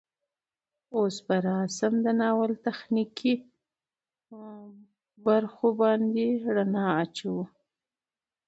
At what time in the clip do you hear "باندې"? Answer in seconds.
5.81-6.27